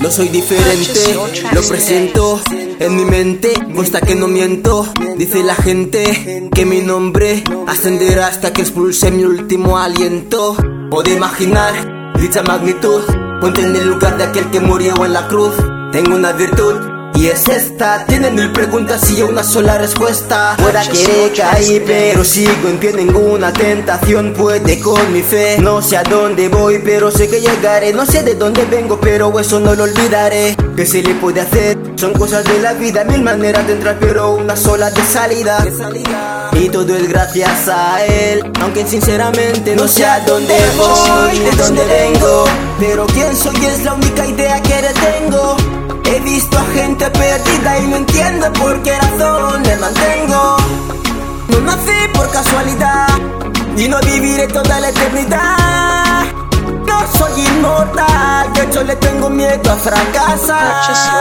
No 0.00 0.10
soy 0.10 0.28
diferente, 0.28 1.18
lo 1.52 1.62
presento 1.62 2.40
en 2.50 2.96
mi 2.96 3.04
mente, 3.04 3.52
consta 3.74 4.00
que 4.00 4.14
no 4.14 4.28
miento. 4.28 4.86
Dice 5.16 5.42
la 5.42 5.54
gente 5.54 6.48
que 6.52 6.66
mi 6.66 6.80
nombre 6.80 7.42
ascenderá 7.66 8.26
hasta 8.26 8.52
que 8.52 8.62
expulse 8.62 9.10
mi 9.10 9.24
último 9.24 9.78
aliento. 9.78 10.56
Puedo 10.90 11.12
imaginar 11.12 12.12
dicha 12.20 12.42
magnitud, 12.42 13.02
ponte 13.40 13.62
en 13.62 13.74
el 13.74 13.88
lugar 13.88 14.16
de 14.18 14.24
aquel 14.24 14.50
que 14.50 14.60
murió 14.60 15.04
en 15.04 15.12
la 15.12 15.28
cruz. 15.28 15.54
Tengo 15.92 16.14
una 16.14 16.32
virtud 16.32 16.95
y 17.16 17.28
es 17.28 17.48
esta, 17.48 18.04
tienen 18.04 18.34
mil 18.34 18.52
preguntas 18.52 19.10
y 19.10 19.22
una 19.22 19.42
sola 19.42 19.78
respuesta. 19.78 20.54
Fuera 20.58 20.82
que 20.82 21.32
caí 21.34 21.82
pero 21.86 22.24
sigo 22.24 22.68
en 22.68 22.78
pie 22.78 22.92
Ninguna 22.92 23.52
tentación 23.52 24.34
puede 24.34 24.78
con 24.80 25.12
mi 25.12 25.22
fe. 25.22 25.56
No 25.58 25.80
sé 25.80 25.96
a 25.96 26.02
dónde 26.02 26.48
voy 26.48 26.80
pero 26.84 27.10
sé 27.10 27.28
que 27.28 27.40
llegaré. 27.40 27.92
No 27.92 28.04
sé 28.04 28.22
de 28.22 28.34
dónde 28.34 28.64
vengo 28.66 29.00
pero 29.00 29.38
eso 29.40 29.60
no 29.60 29.74
lo 29.74 29.84
olvidaré. 29.84 30.56
¿Qué 30.76 30.84
se 30.84 31.02
le 31.02 31.14
puede 31.14 31.40
hacer? 31.40 31.78
Son 31.96 32.12
cosas 32.12 32.44
de 32.44 32.58
la 32.60 32.74
vida. 32.74 33.04
Mil 33.04 33.22
maneras 33.22 33.66
de 33.66 33.74
entrar 33.74 33.96
pero 33.98 34.34
una 34.34 34.56
sola 34.56 34.90
de 34.90 35.02
salida. 35.02 35.64
Y 36.52 36.68
todo 36.68 36.94
es 36.96 37.08
gracias 37.08 37.68
a 37.68 38.04
él. 38.04 38.42
Aunque 38.60 38.86
sinceramente 38.86 39.74
no 39.74 39.88
sé 39.88 40.04
a 40.04 40.20
dónde 40.20 40.54
voy 40.76 41.38
De 41.38 41.50
dónde 41.56 41.84
vengo. 41.84 42.44
Pero 42.78 43.06
quién 43.06 43.34
soy 43.34 43.56
es 43.64 43.84
la 43.84 43.94
única 43.94 44.26
idea 44.26 44.60
que 44.60 44.76
tengo. 44.92 45.55
He 45.55 45.55
visto 46.36 46.58
a 46.58 46.64
gente 46.74 47.10
perdida 47.10 47.78
y 47.78 47.86
no 47.86 47.96
entiendo 47.96 48.52
por 48.52 48.82
qué 48.82 48.94
razón 48.98 49.62
me 49.62 49.74
mantengo. 49.76 50.56
No 51.48 51.60
nací 51.60 51.98
por 52.12 52.30
casualidad 52.30 53.08
y 53.74 53.88
no 53.88 53.98
viviré 54.00 54.46
toda 54.48 54.78
la 54.80 54.90
eternidad. 54.90 56.24
No 56.88 56.98
soy 57.16 57.40
inmortal, 57.40 58.52
de 58.52 58.62
hecho 58.64 58.84
le 58.84 58.96
tengo 58.96 59.30
miedo 59.30 59.72
a 59.72 59.76
fracasar. 59.76 61.15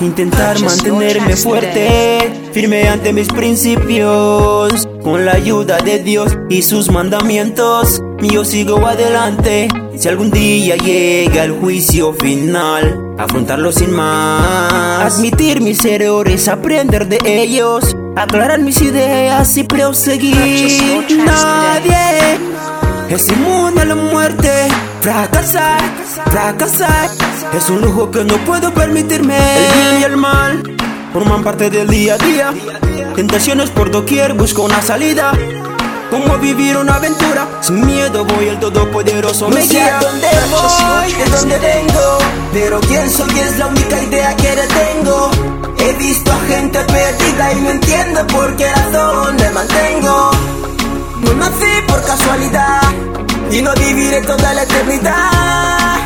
Intentar 0.00 0.58
mantenerme 0.60 1.36
fuerte, 1.36 2.32
firme 2.52 2.88
ante 2.88 3.12
mis 3.12 3.28
principios. 3.28 4.88
Con 5.02 5.26
la 5.26 5.32
ayuda 5.32 5.76
de 5.78 5.98
Dios 5.98 6.38
y 6.48 6.62
sus 6.62 6.90
mandamientos, 6.90 8.00
yo 8.22 8.44
sigo 8.46 8.86
adelante. 8.86 9.68
Si 9.98 10.08
algún 10.08 10.30
día 10.30 10.76
llega 10.76 11.44
el 11.44 11.52
juicio 11.52 12.14
final, 12.14 13.14
afrontarlo 13.18 13.72
sin 13.72 13.92
más. 13.92 15.18
Admitir 15.18 15.60
mis 15.60 15.84
errores, 15.84 16.48
aprender 16.48 17.06
de 17.06 17.18
ellos, 17.24 17.94
aclarar 18.16 18.60
mis 18.60 18.80
ideas 18.80 19.54
y 19.58 19.64
proseguir. 19.64 21.06
Nadie 21.26 22.38
es 23.10 23.28
inmune 23.28 23.82
a 23.82 23.84
la 23.84 23.96
muerte. 23.96 24.59
Fracasar, 25.00 25.80
fracasar 26.30 27.08
es 27.54 27.70
un 27.70 27.80
lujo 27.80 28.10
que 28.10 28.22
no 28.22 28.36
puedo 28.44 28.70
permitirme. 28.74 29.34
El 29.34 29.72
bien 29.72 30.00
y 30.00 30.04
el 30.04 30.16
mal 30.18 30.62
forman 31.14 31.42
parte 31.42 31.70
del 31.70 31.88
día 31.88 32.14
a 32.14 32.18
día. 32.18 32.54
Tentaciones 33.16 33.70
por 33.70 33.90
doquier, 33.90 34.34
busco 34.34 34.62
una 34.62 34.82
salida. 34.82 35.32
Como 36.10 36.36
vivir 36.38 36.76
una 36.76 36.96
aventura 36.96 37.48
sin 37.62 37.86
miedo 37.86 38.26
voy 38.26 38.48
el 38.48 38.60
todopoderoso 38.60 39.48
me 39.48 39.62
guía. 39.62 40.00
dónde 40.00 40.28
voy, 40.50 41.12
de 41.12 41.30
dónde 41.30 41.58
vengo, 41.58 42.18
pero 42.52 42.80
quién 42.80 43.10
soy 43.10 43.38
es 43.38 43.58
la 43.58 43.68
única 43.68 44.02
idea 44.02 44.36
que 44.36 44.48
tengo. 44.48 45.30
He 45.78 45.92
visto 45.94 46.30
a 46.30 46.40
gente 46.40 46.78
perdida 46.80 47.52
y 47.54 47.60
no 47.62 47.70
entiendo 47.70 48.26
por 48.26 48.54
qué 48.56 48.70
razón 48.70 49.36
me 49.36 49.50
mantengo. 49.50 50.30
No 51.22 51.34
nací 51.34 51.82
por 51.86 52.04
casualidad 52.04 52.99
toda 54.22 54.54
la 54.54 54.62
eternidad. 54.62 55.98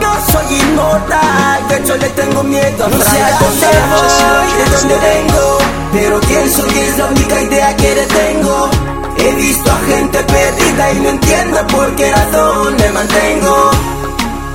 No 0.00 0.12
soy 0.32 0.60
inmortal, 0.60 1.68
de 1.68 1.76
hecho 1.76 1.96
le 1.96 2.08
tengo 2.10 2.42
miedo 2.42 2.84
a 2.84 2.88
No 2.88 2.98
sé 3.02 3.22
a 3.22 3.38
dónde 3.38 3.66
voy, 3.92 4.52
de 4.58 4.70
dónde 4.76 4.96
vengo, 4.98 5.58
pero 5.92 6.20
quién 6.20 6.50
soy 6.50 6.78
es 6.78 6.98
la 6.98 7.06
única 7.06 7.40
idea 7.42 7.76
que 7.76 7.94
le 7.94 8.06
tengo. 8.06 8.70
He 9.18 9.34
visto 9.34 9.70
a 9.70 9.78
gente 9.86 10.18
perdida 10.24 10.92
y 10.92 11.00
no 11.00 11.08
entiendo 11.10 11.66
por 11.66 11.94
qué 11.96 12.10
razón 12.10 12.76
me 12.76 12.90
mantengo. 12.90 13.70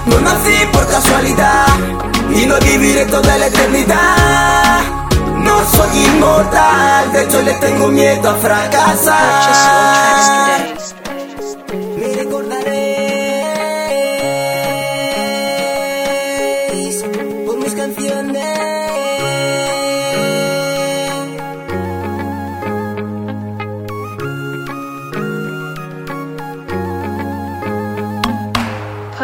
No 0.05 0.19
nací 0.21 0.65
por 0.71 0.87
casualidad 0.87 1.67
y 2.35 2.45
no 2.45 2.57
viviré 2.59 3.05
toda 3.05 3.37
la 3.37 3.47
eternidad. 3.47 4.81
No 5.37 5.63
soy 5.71 6.05
inmortal, 6.05 7.11
de 7.11 7.23
hecho 7.23 7.41
le 7.41 7.53
tengo 7.55 7.87
miedo 7.89 8.29
a 8.29 8.35
fracasar. 8.35 9.75